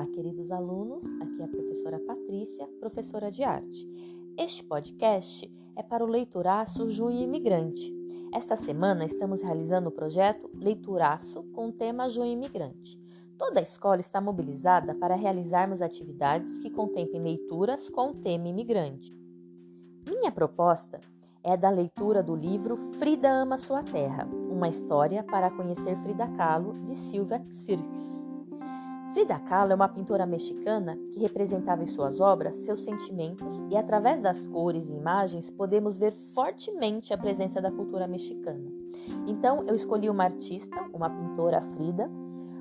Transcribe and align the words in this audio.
Olá, 0.00 0.08
queridos 0.08 0.50
alunos. 0.50 1.04
Aqui 1.20 1.42
é 1.42 1.44
a 1.44 1.48
professora 1.48 2.00
Patrícia, 2.00 2.66
professora 2.80 3.30
de 3.30 3.44
arte. 3.44 3.86
Este 4.34 4.64
podcast 4.64 5.46
é 5.76 5.82
para 5.82 6.02
o 6.02 6.08
Leituraço 6.08 6.88
Junho 6.88 7.20
Imigrante. 7.20 7.94
Esta 8.32 8.56
semana 8.56 9.04
estamos 9.04 9.42
realizando 9.42 9.90
o 9.90 9.92
projeto 9.92 10.50
Leituraço 10.54 11.42
com 11.52 11.68
o 11.68 11.72
tema 11.72 12.08
Junho 12.08 12.32
Imigrante. 12.32 12.98
Toda 13.36 13.60
a 13.60 13.62
escola 13.62 14.00
está 14.00 14.22
mobilizada 14.22 14.94
para 14.94 15.16
realizarmos 15.16 15.82
atividades 15.82 16.58
que 16.60 16.70
contemplem 16.70 17.20
leituras 17.20 17.90
com 17.90 18.12
o 18.12 18.14
tema 18.14 18.48
imigrante. 18.48 19.14
Minha 20.08 20.32
proposta 20.32 20.98
é 21.44 21.58
da 21.58 21.68
leitura 21.68 22.22
do 22.22 22.34
livro 22.34 22.78
Frida 22.94 23.30
Ama 23.30 23.58
Sua 23.58 23.82
Terra, 23.82 24.26
uma 24.48 24.66
história 24.66 25.22
para 25.22 25.50
conhecer 25.50 25.94
Frida 25.98 26.26
Kahlo, 26.38 26.72
de 26.86 26.94
Silvia 26.94 27.44
Sirks. 27.50 28.19
Frida 29.12 29.40
Kahlo 29.40 29.72
é 29.72 29.74
uma 29.74 29.88
pintora 29.88 30.24
mexicana 30.24 30.96
que 31.12 31.18
representava 31.18 31.82
em 31.82 31.86
suas 31.86 32.20
obras 32.20 32.54
seus 32.54 32.78
sentimentos 32.78 33.60
e 33.68 33.76
através 33.76 34.20
das 34.20 34.46
cores 34.46 34.88
e 34.88 34.94
imagens 34.94 35.50
podemos 35.50 35.98
ver 35.98 36.12
fortemente 36.12 37.12
a 37.12 37.18
presença 37.18 37.60
da 37.60 37.72
cultura 37.72 38.06
mexicana. 38.06 38.70
Então 39.26 39.64
eu 39.66 39.74
escolhi 39.74 40.08
uma 40.08 40.22
artista, 40.22 40.80
uma 40.92 41.10
pintora 41.10 41.60
Frida, 41.60 42.08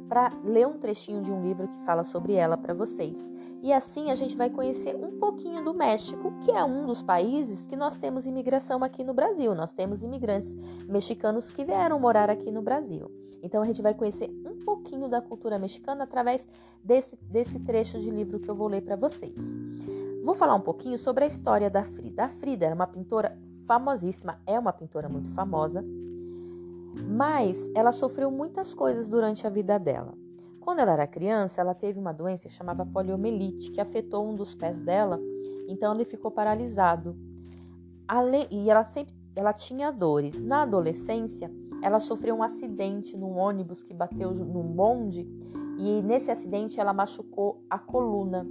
para 0.09 0.31
ler 0.43 0.67
um 0.67 0.79
trechinho 0.79 1.21
de 1.21 1.31
um 1.31 1.41
livro 1.41 1.67
que 1.67 1.77
fala 1.85 2.03
sobre 2.03 2.33
ela 2.33 2.57
para 2.57 2.73
vocês. 2.73 3.31
E 3.61 3.71
assim 3.71 4.09
a 4.09 4.15
gente 4.15 4.35
vai 4.35 4.49
conhecer 4.49 4.95
um 4.95 5.19
pouquinho 5.19 5.63
do 5.63 5.73
México, 5.73 6.33
que 6.43 6.51
é 6.51 6.63
um 6.63 6.87
dos 6.87 7.03
países 7.03 7.67
que 7.67 7.75
nós 7.75 7.95
temos 7.95 8.25
imigração 8.25 8.83
aqui 8.83 9.03
no 9.03 9.13
Brasil. 9.13 9.53
Nós 9.53 9.71
temos 9.71 10.01
imigrantes 10.01 10.55
mexicanos 10.87 11.51
que 11.51 11.63
vieram 11.63 11.99
morar 11.99 12.29
aqui 12.29 12.51
no 12.51 12.63
Brasil. 12.63 13.11
Então 13.43 13.61
a 13.61 13.65
gente 13.65 13.83
vai 13.83 13.93
conhecer 13.93 14.29
um 14.45 14.57
pouquinho 14.65 15.07
da 15.07 15.21
cultura 15.21 15.59
mexicana 15.59 16.03
através 16.03 16.47
desse, 16.83 17.15
desse 17.21 17.59
trecho 17.59 17.99
de 17.99 18.09
livro 18.09 18.39
que 18.39 18.49
eu 18.49 18.55
vou 18.55 18.67
ler 18.67 18.81
para 18.81 18.95
vocês. 18.95 19.55
Vou 20.23 20.33
falar 20.33 20.55
um 20.55 20.61
pouquinho 20.61 20.97
sobre 20.97 21.23
a 21.23 21.27
história 21.27 21.69
da 21.69 21.83
Frida. 21.83 22.25
A 22.25 22.29
Frida 22.29 22.65
era 22.65 22.75
uma 22.75 22.87
pintora 22.87 23.37
famosíssima, 23.67 24.41
é 24.47 24.57
uma 24.57 24.73
pintora 24.73 25.07
muito 25.07 25.29
famosa 25.29 25.85
mas 27.07 27.69
ela 27.75 27.91
sofreu 27.91 28.31
muitas 28.31 28.73
coisas 28.73 29.07
durante 29.07 29.45
a 29.45 29.49
vida 29.49 29.77
dela. 29.77 30.13
Quando 30.59 30.79
ela 30.79 30.93
era 30.93 31.07
criança, 31.07 31.61
ela 31.61 31.73
teve 31.73 31.99
uma 31.99 32.13
doença 32.13 32.47
chamada 32.49 32.85
poliomielite, 32.85 33.71
que 33.71 33.81
afetou 33.81 34.27
um 34.27 34.35
dos 34.35 34.53
pés 34.53 34.79
dela, 34.79 35.19
então 35.67 35.93
ele 35.93 36.05
ficou 36.05 36.29
paralisado. 36.29 37.15
E 38.51 38.69
ela 38.69 38.83
sempre 38.83 39.19
ela 39.35 39.53
tinha 39.53 39.91
dores. 39.91 40.41
Na 40.41 40.63
adolescência, 40.63 41.51
ela 41.81 41.99
sofreu 41.99 42.35
um 42.35 42.43
acidente 42.43 43.17
num 43.17 43.37
ônibus 43.37 43.81
que 43.81 43.93
bateu 43.93 44.31
num 44.31 44.63
bonde 44.63 45.27
e 45.77 46.01
nesse 46.01 46.29
acidente 46.29 46.79
ela 46.79 46.91
machucou 46.91 47.63
a 47.69 47.79
coluna. 47.79 48.45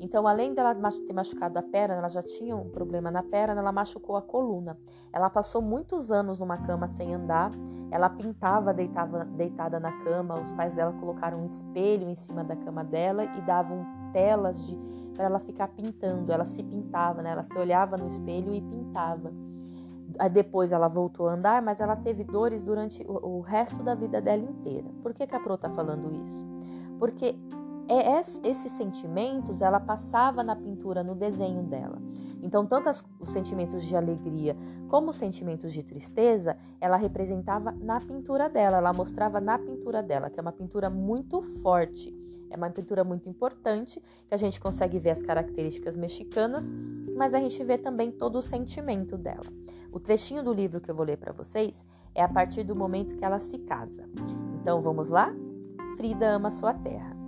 Então, 0.00 0.26
além 0.26 0.54
dela 0.54 0.74
ter 0.74 1.12
machucado 1.12 1.58
a 1.58 1.62
perna, 1.62 1.96
ela 1.96 2.08
já 2.08 2.22
tinha 2.22 2.56
um 2.56 2.70
problema 2.70 3.10
na 3.10 3.22
perna, 3.22 3.60
ela 3.60 3.70
machucou 3.70 4.16
a 4.16 4.22
coluna. 4.22 4.78
Ela 5.12 5.28
passou 5.28 5.60
muitos 5.60 6.10
anos 6.10 6.38
numa 6.38 6.56
cama 6.56 6.88
sem 6.88 7.14
andar, 7.14 7.50
ela 7.90 8.08
pintava 8.08 8.72
deitava, 8.72 9.26
deitada 9.26 9.78
na 9.78 9.92
cama, 10.02 10.40
os 10.40 10.52
pais 10.52 10.72
dela 10.72 10.92
colocaram 10.94 11.42
um 11.42 11.44
espelho 11.44 12.08
em 12.08 12.14
cima 12.14 12.42
da 12.42 12.56
cama 12.56 12.82
dela 12.82 13.24
e 13.24 13.42
davam 13.42 13.84
telas 14.12 14.74
para 15.14 15.24
ela 15.24 15.38
ficar 15.38 15.68
pintando. 15.68 16.32
Ela 16.32 16.46
se 16.46 16.62
pintava, 16.62 17.20
né? 17.22 17.32
ela 17.32 17.44
se 17.44 17.58
olhava 17.58 17.98
no 17.98 18.06
espelho 18.06 18.54
e 18.54 18.62
pintava. 18.62 19.30
Depois 20.32 20.72
ela 20.72 20.88
voltou 20.88 21.28
a 21.28 21.34
andar, 21.34 21.62
mas 21.62 21.78
ela 21.78 21.94
teve 21.94 22.24
dores 22.24 22.62
durante 22.62 23.04
o, 23.06 23.40
resto 23.40 23.82
da 23.82 23.94
vida 23.94 24.20
dela 24.20 24.42
inteira. 24.42 24.88
Por 25.02 25.14
que, 25.14 25.26
que 25.26 25.36
a 25.36 25.40
Pro 25.40 25.54
está 25.54 25.70
falando 25.70 26.12
isso? 26.12 26.46
Porque 26.98 27.38
esses 27.90 28.72
sentimentos 28.72 29.60
ela 29.60 29.80
passava 29.80 30.42
na 30.44 30.54
pintura, 30.54 31.02
no 31.02 31.14
desenho 31.14 31.62
dela. 31.64 32.00
Então, 32.42 32.64
tanto 32.64 32.88
os 33.18 33.28
sentimentos 33.28 33.82
de 33.82 33.96
alegria 33.96 34.56
como 34.88 35.10
os 35.10 35.16
sentimentos 35.16 35.72
de 35.72 35.82
tristeza, 35.82 36.56
ela 36.80 36.96
representava 36.96 37.72
na 37.72 38.00
pintura 38.00 38.48
dela, 38.48 38.78
ela 38.78 38.92
mostrava 38.92 39.40
na 39.40 39.58
pintura 39.58 40.02
dela, 40.02 40.30
que 40.30 40.38
é 40.38 40.42
uma 40.42 40.52
pintura 40.52 40.88
muito 40.88 41.42
forte, 41.42 42.14
é 42.48 42.56
uma 42.56 42.70
pintura 42.70 43.04
muito 43.04 43.28
importante, 43.28 44.02
que 44.26 44.34
a 44.34 44.38
gente 44.38 44.60
consegue 44.60 44.98
ver 44.98 45.10
as 45.10 45.22
características 45.22 45.96
mexicanas, 45.96 46.64
mas 47.16 47.34
a 47.34 47.40
gente 47.40 47.62
vê 47.64 47.76
também 47.76 48.10
todo 48.10 48.36
o 48.36 48.42
sentimento 48.42 49.18
dela. 49.18 49.46
O 49.92 50.00
trechinho 50.00 50.42
do 50.42 50.52
livro 50.52 50.80
que 50.80 50.90
eu 50.90 50.94
vou 50.94 51.04
ler 51.04 51.18
para 51.18 51.32
vocês 51.32 51.84
é 52.14 52.22
a 52.22 52.28
partir 52.28 52.64
do 52.64 52.74
momento 52.74 53.16
que 53.16 53.24
ela 53.24 53.38
se 53.38 53.58
casa. 53.58 54.08
Então, 54.60 54.80
vamos 54.80 55.08
lá? 55.08 55.32
Frida 55.96 56.30
ama 56.30 56.50
sua 56.50 56.72
terra. 56.72 57.19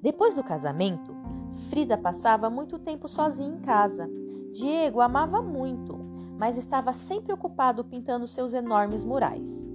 Depois 0.00 0.34
do 0.34 0.44
casamento, 0.44 1.12
Frida 1.70 1.98
passava 1.98 2.48
muito 2.48 2.78
tempo 2.78 3.08
sozinha 3.08 3.48
em 3.48 3.58
casa. 3.58 4.08
Diego 4.52 5.00
amava 5.00 5.42
muito, 5.42 5.98
mas 6.38 6.56
estava 6.56 6.92
sempre 6.92 7.32
ocupado 7.32 7.84
pintando 7.84 8.26
seus 8.26 8.54
enormes 8.54 9.04
murais. 9.04 9.66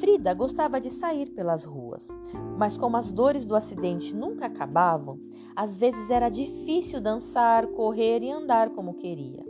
Frida 0.00 0.34
gostava 0.34 0.80
de 0.80 0.90
sair 0.90 1.30
pelas 1.30 1.64
ruas, 1.64 2.08
mas 2.56 2.76
como 2.76 2.96
as 2.96 3.12
dores 3.12 3.44
do 3.44 3.54
acidente 3.54 4.16
nunca 4.16 4.46
acabavam, 4.46 5.20
às 5.54 5.76
vezes 5.76 6.10
era 6.10 6.28
difícil 6.28 7.00
dançar, 7.00 7.66
correr 7.68 8.22
e 8.22 8.30
andar 8.30 8.70
como 8.70 8.94
queria. 8.94 9.44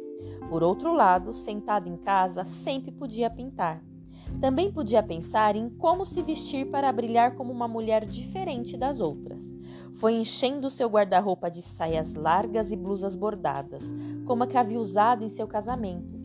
Por 0.48 0.62
outro 0.62 0.92
lado, 0.92 1.32
sentada 1.32 1.88
em 1.88 1.96
casa, 1.96 2.44
sempre 2.44 2.90
podia 2.90 3.30
pintar. 3.30 3.82
Também 4.40 4.70
podia 4.72 5.02
pensar 5.02 5.56
em 5.56 5.70
como 5.70 6.04
se 6.04 6.22
vestir 6.22 6.70
para 6.70 6.92
brilhar 6.92 7.34
como 7.36 7.52
uma 7.52 7.68
mulher 7.68 8.04
diferente 8.04 8.76
das 8.76 9.00
outras. 9.00 9.51
Foi 9.94 10.14
enchendo 10.14 10.70
seu 10.70 10.88
guarda-roupa 10.88 11.50
de 11.50 11.62
saias 11.62 12.14
largas 12.14 12.72
e 12.72 12.76
blusas 12.76 13.14
bordadas, 13.14 13.84
como 14.26 14.42
a 14.42 14.46
que 14.46 14.56
havia 14.56 14.78
usado 14.78 15.24
em 15.24 15.28
seu 15.28 15.46
casamento. 15.46 16.20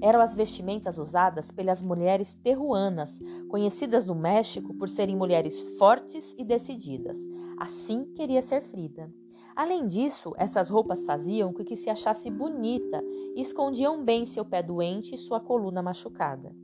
Eram 0.00 0.20
as 0.20 0.34
vestimentas 0.34 0.98
usadas 0.98 1.50
pelas 1.50 1.80
mulheres 1.80 2.34
terruanas, 2.34 3.20
conhecidas 3.48 4.04
no 4.04 4.14
México 4.14 4.74
por 4.74 4.88
serem 4.88 5.16
mulheres 5.16 5.62
fortes 5.78 6.34
e 6.36 6.44
decididas. 6.44 7.18
Assim 7.58 8.04
queria 8.14 8.42
ser 8.42 8.60
Frida. 8.60 9.10
Além 9.54 9.86
disso, 9.86 10.34
essas 10.36 10.68
roupas 10.68 11.04
faziam 11.04 11.52
com 11.52 11.64
que 11.64 11.76
se 11.76 11.88
achasse 11.88 12.28
bonita 12.28 13.00
e 13.36 13.40
escondiam 13.40 14.04
bem 14.04 14.26
seu 14.26 14.44
pé 14.44 14.62
doente 14.62 15.14
e 15.14 15.18
sua 15.18 15.38
coluna 15.38 15.80
machucada. 15.80 16.54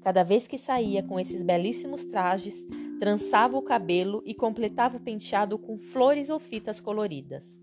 Cada 0.00 0.22
vez 0.22 0.46
que 0.46 0.56
saía 0.56 1.02
com 1.02 1.20
esses 1.20 1.42
belíssimos 1.42 2.06
trajes, 2.06 2.64
trançava 3.00 3.56
o 3.56 3.62
cabelo 3.62 4.22
e 4.26 4.34
completava 4.34 4.98
o 4.98 5.00
penteado 5.00 5.58
com 5.58 5.78
flores 5.78 6.28
ou 6.28 6.38
fitas 6.38 6.82
coloridas. 6.82 7.58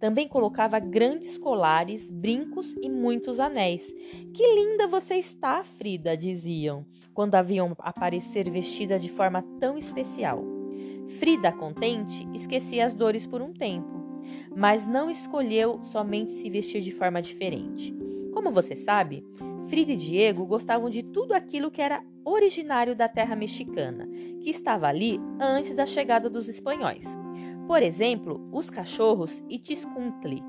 Também 0.00 0.26
colocava 0.26 0.80
grandes 0.80 1.38
colares, 1.38 2.10
brincos 2.10 2.74
e 2.82 2.88
muitos 2.88 3.38
anéis. 3.38 3.94
Que 4.34 4.46
linda 4.54 4.88
você 4.88 5.14
está, 5.14 5.62
Frida, 5.62 6.16
diziam, 6.16 6.84
quando 7.14 7.36
a 7.36 7.42
viam 7.42 7.76
aparecer 7.78 8.50
vestida 8.50 8.98
de 8.98 9.08
forma 9.08 9.44
tão 9.60 9.78
especial. 9.78 10.42
Frida, 11.18 11.52
contente, 11.52 12.26
esquecia 12.34 12.84
as 12.84 12.94
dores 12.94 13.26
por 13.26 13.42
um 13.42 13.52
tempo, 13.52 14.22
mas 14.56 14.86
não 14.86 15.08
escolheu 15.08 15.84
somente 15.84 16.32
se 16.32 16.50
vestir 16.50 16.80
de 16.80 16.90
forma 16.90 17.20
diferente. 17.22 17.94
Como 18.32 18.50
você 18.50 18.74
sabe, 18.74 19.24
Frida 19.70 19.92
e 19.92 19.96
Diego 19.96 20.44
gostavam 20.46 20.90
de 20.90 21.00
tudo 21.00 21.32
aquilo 21.32 21.70
que 21.70 21.80
era 21.80 22.02
originário 22.24 22.96
da 22.96 23.06
terra 23.06 23.36
mexicana, 23.36 24.04
que 24.40 24.50
estava 24.50 24.88
ali 24.88 25.20
antes 25.40 25.72
da 25.76 25.86
chegada 25.86 26.28
dos 26.28 26.48
espanhóis. 26.48 27.16
Por 27.68 27.80
exemplo, 27.80 28.44
os 28.50 28.68
cachorros 28.68 29.40
Itiscuntli. 29.48 30.42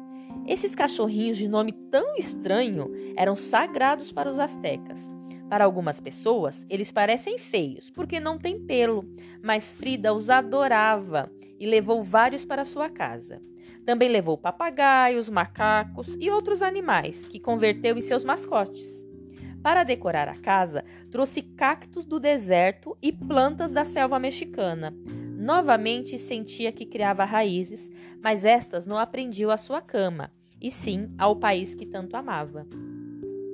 Esses 0.48 0.74
cachorrinhos 0.74 1.38
de 1.38 1.48
nome 1.48 1.72
tão 1.72 2.16
estranho 2.16 2.90
eram 3.16 3.36
sagrados 3.36 4.12
para 4.12 4.28
os 4.28 4.40
astecas. 4.40 5.00
Para 5.48 5.66
algumas 5.66 6.00
pessoas, 6.00 6.66
eles 6.68 6.92
parecem 6.92 7.38
feios 7.38 7.92
porque 7.92 8.20
não 8.20 8.40
têm 8.40 8.60
pelo, 8.66 9.06
mas 9.44 9.72
Frida 9.72 10.16
os 10.16 10.32
adorava 10.32 11.32
e 11.60 11.68
levou 11.68 12.02
vários 12.02 12.44
para 12.44 12.66
sua 12.66 12.90
casa. 12.90 13.40
Também 13.86 14.10
levou 14.10 14.36
papagaios, 14.36 15.30
macacos 15.30 16.18
e 16.20 16.32
outros 16.32 16.64
animais 16.64 17.28
que 17.28 17.40
converteu 17.40 17.96
em 17.96 18.02
seus 18.02 18.26
mascotes. 18.26 19.11
Para 19.64 19.84
decorar 19.84 20.28
a 20.28 20.36
casa, 20.36 20.84
trouxe 21.12 21.42
cactos 21.42 22.04
do 22.04 22.20
deserto 22.20 22.98
e 23.02 23.12
plantas 23.12 23.72
da 23.72 23.86
selva 23.86 24.18
mexicana. 24.18 24.92
Novamente 25.38 26.18
sentia 26.18 26.72
que 26.72 26.86
criava 26.86 27.26
raízes, 27.26 27.90
mas 28.22 28.44
estas 28.44 28.86
não 28.86 28.98
aprendiam 28.98 29.52
à 29.52 29.58
sua 29.58 29.80
cama, 29.80 30.32
e 30.60 30.72
sim 30.72 31.14
ao 31.18 31.36
país 31.36 31.76
que 31.76 31.86
tanto 31.86 32.16
amava. 32.16 32.68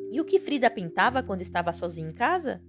E 0.09 0.21
o 0.21 0.25
que 0.25 0.39
Frida 0.39 0.69
pintava 0.69 1.21
quando 1.21 1.41
estava 1.41 1.73
sozinha 1.73 2.09
em 2.09 2.13
casa? 2.13 2.61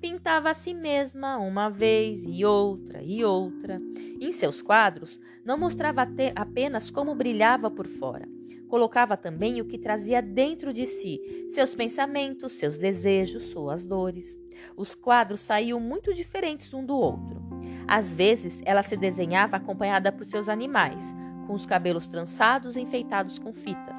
Pintava 0.00 0.50
a 0.50 0.54
si 0.54 0.72
mesma 0.74 1.36
uma 1.38 1.68
vez 1.68 2.24
e 2.26 2.44
outra 2.44 3.02
e 3.02 3.24
outra. 3.24 3.80
Em 4.20 4.32
seus 4.32 4.62
quadros, 4.62 5.20
não 5.44 5.58
mostrava 5.58 6.06
apenas 6.34 6.90
como 6.90 7.14
brilhava 7.14 7.70
por 7.70 7.86
fora, 7.86 8.26
Colocava 8.68 9.16
também 9.16 9.60
o 9.60 9.64
que 9.64 9.78
trazia 9.78 10.20
dentro 10.20 10.72
de 10.72 10.86
si, 10.86 11.46
seus 11.50 11.74
pensamentos, 11.74 12.52
seus 12.52 12.78
desejos, 12.78 13.44
suas 13.44 13.86
dores. 13.86 14.38
Os 14.76 14.94
quadros 14.94 15.40
saíam 15.40 15.78
muito 15.78 16.12
diferentes 16.12 16.72
um 16.74 16.84
do 16.84 16.96
outro. 16.96 17.40
Às 17.86 18.14
vezes, 18.14 18.60
ela 18.64 18.82
se 18.82 18.96
desenhava 18.96 19.56
acompanhada 19.56 20.10
por 20.10 20.24
seus 20.24 20.48
animais, 20.48 21.14
com 21.46 21.54
os 21.54 21.64
cabelos 21.64 22.06
trançados 22.06 22.76
e 22.76 22.80
enfeitados 22.80 23.38
com 23.38 23.52
fitas. 23.52 23.98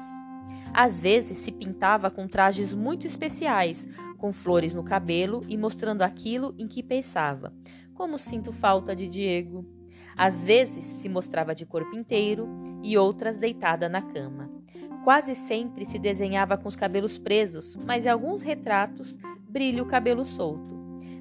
Às 0.72 1.00
vezes 1.00 1.38
se 1.38 1.50
pintava 1.50 2.10
com 2.10 2.28
trajes 2.28 2.74
muito 2.74 3.06
especiais, 3.06 3.88
com 4.18 4.32
flores 4.32 4.74
no 4.74 4.84
cabelo 4.84 5.40
e 5.48 5.56
mostrando 5.56 6.02
aquilo 6.02 6.54
em 6.58 6.68
que 6.68 6.82
pensava. 6.82 7.54
Como 7.94 8.18
sinto 8.18 8.52
falta 8.52 8.94
de 8.94 9.08
Diego. 9.08 9.64
Às 10.16 10.44
vezes 10.44 10.84
se 10.84 11.08
mostrava 11.08 11.54
de 11.54 11.64
corpo 11.64 11.96
inteiro 11.96 12.48
e 12.82 12.98
outras 12.98 13.38
deitada 13.38 13.88
na 13.88 14.02
cama. 14.02 14.47
Quase 15.08 15.34
sempre 15.34 15.86
se 15.86 15.98
desenhava 15.98 16.58
com 16.58 16.68
os 16.68 16.76
cabelos 16.76 17.16
presos, 17.16 17.74
mas 17.76 18.04
em 18.04 18.10
alguns 18.10 18.42
retratos 18.42 19.16
brilha 19.48 19.82
o 19.82 19.86
cabelo 19.86 20.22
solto. 20.22 20.70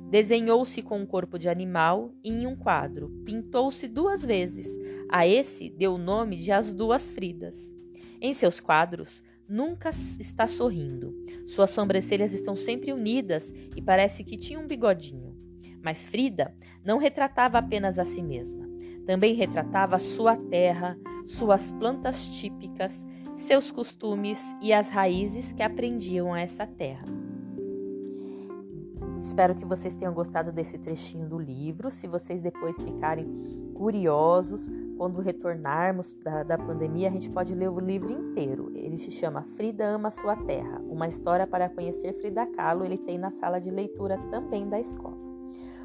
Desenhou-se 0.09 0.81
com 0.81 0.99
um 0.99 1.05
corpo 1.05 1.39
de 1.39 1.47
animal 1.47 2.13
e 2.21 2.29
em 2.29 2.45
um 2.45 2.53
quadro. 2.53 3.07
Pintou-se 3.23 3.87
duas 3.87 4.25
vezes. 4.25 4.67
A 5.09 5.25
esse 5.25 5.69
deu 5.69 5.93
o 5.93 5.97
nome 5.97 6.35
de 6.35 6.51
As 6.51 6.73
Duas 6.73 7.09
Fridas. 7.09 7.73
Em 8.19 8.33
seus 8.33 8.59
quadros, 8.59 9.23
nunca 9.47 9.89
está 10.19 10.49
sorrindo. 10.49 11.15
Suas 11.45 11.69
sobrancelhas 11.69 12.33
estão 12.33 12.57
sempre 12.57 12.91
unidas 12.91 13.53
e 13.73 13.81
parece 13.81 14.21
que 14.21 14.35
tinha 14.35 14.59
um 14.59 14.67
bigodinho. 14.67 15.33
Mas 15.81 16.05
Frida 16.05 16.53
não 16.83 16.97
retratava 16.97 17.57
apenas 17.57 17.97
a 17.97 18.03
si 18.03 18.21
mesma. 18.21 18.67
Também 19.05 19.33
retratava 19.33 19.97
sua 19.97 20.35
terra, 20.35 20.99
suas 21.25 21.71
plantas 21.71 22.27
típicas, 22.27 23.05
seus 23.37 23.71
costumes 23.71 24.39
e 24.59 24.73
as 24.73 24.89
raízes 24.89 25.53
que 25.53 25.61
aprendiam 25.61 26.33
a 26.33 26.41
essa 26.41 26.65
terra. 26.65 27.05
Espero 29.19 29.55
que 29.55 29.65
vocês 29.65 29.93
tenham 29.93 30.13
gostado 30.13 30.51
desse 30.51 30.77
trechinho 30.77 31.27
do 31.27 31.37
livro. 31.37 31.89
Se 31.89 32.07
vocês 32.07 32.41
depois 32.41 32.81
ficarem 32.81 33.71
curiosos, 33.73 34.69
quando 34.97 35.21
retornarmos 35.21 36.13
da, 36.23 36.43
da 36.43 36.57
pandemia, 36.57 37.09
a 37.09 37.11
gente 37.11 37.29
pode 37.29 37.53
ler 37.53 37.69
o 37.69 37.79
livro 37.79 38.11
inteiro. 38.11 38.71
Ele 38.75 38.97
se 38.97 39.11
chama 39.11 39.43
Frida 39.43 39.85
Ama 39.85 40.09
Sua 40.09 40.35
Terra, 40.35 40.81
uma 40.87 41.07
história 41.07 41.45
para 41.45 41.69
conhecer 41.69 42.13
Frida 42.13 42.45
Kahlo. 42.47 42.83
Ele 42.83 42.97
tem 42.97 43.17
na 43.17 43.31
sala 43.31 43.59
de 43.59 43.69
leitura 43.69 44.17
também 44.29 44.67
da 44.67 44.79
escola. 44.79 45.17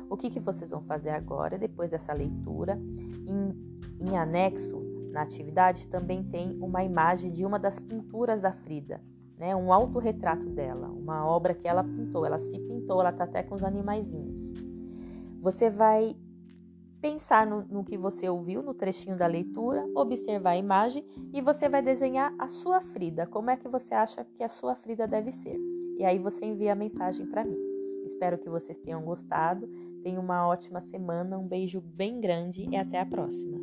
O 0.08 0.16
que, 0.16 0.28
que 0.28 0.40
vocês 0.40 0.70
vão 0.70 0.81
fazer 0.81 1.10
agora, 1.10 1.58
depois 1.58 1.90
dessa 1.90 2.12
leitura? 2.12 2.78
Em, 3.26 3.55
em 4.00 4.16
anexo, 4.16 4.81
na 5.12 5.22
atividade, 5.22 5.86
também 5.86 6.24
tem 6.24 6.58
uma 6.60 6.82
imagem 6.82 7.30
de 7.30 7.44
uma 7.44 7.58
das 7.58 7.78
pinturas 7.78 8.40
da 8.40 8.50
Frida 8.50 9.00
né, 9.42 9.56
um 9.56 9.72
autorretrato 9.72 10.48
dela, 10.48 10.86
uma 10.86 11.26
obra 11.26 11.52
que 11.52 11.66
ela 11.66 11.82
pintou. 11.82 12.24
Ela 12.24 12.38
se 12.38 12.56
pintou, 12.60 13.00
ela 13.00 13.10
tá 13.10 13.24
até 13.24 13.42
com 13.42 13.56
os 13.56 13.64
animaizinhos. 13.64 14.52
Você 15.40 15.68
vai 15.68 16.16
pensar 17.00 17.44
no, 17.44 17.64
no, 17.64 17.82
que 17.82 17.98
você 17.98 18.28
ouviu 18.28 18.62
no 18.62 18.72
trechinho 18.72 19.16
da 19.16 19.26
leitura, 19.26 19.84
observar 19.96 20.50
a 20.50 20.56
imagem 20.56 21.04
e 21.32 21.40
você 21.40 21.68
vai 21.68 21.82
desenhar 21.82 22.32
a 22.38 22.46
sua 22.46 22.80
Frida. 22.80 23.26
Como 23.26 23.50
é 23.50 23.56
que 23.56 23.66
você 23.66 23.92
acha 23.92 24.24
que 24.24 24.44
a 24.44 24.48
sua 24.48 24.76
Frida 24.76 25.08
deve 25.08 25.32
ser? 25.32 25.58
E 25.98 26.04
aí 26.04 26.20
você 26.20 26.44
envia 26.46 26.72
a 26.72 26.76
mensagem 26.76 27.26
para 27.26 27.44
mim. 27.44 27.58
Espero 28.04 28.38
que 28.38 28.48
vocês 28.48 28.78
tenham 28.78 29.02
gostado. 29.02 29.66
Tenham 30.04 30.22
uma 30.22 30.46
ótima 30.46 30.80
semana, 30.80 31.36
um 31.36 31.48
beijo 31.48 31.80
bem 31.80 32.20
grande 32.20 32.68
e 32.70 32.76
até 32.76 33.00
a 33.00 33.06
próxima. 33.06 33.61